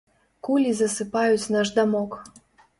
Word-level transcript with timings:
Кулі 0.47 0.71
засыпаюць 0.79 1.51
наш 1.59 1.75
дамок. 1.79 2.21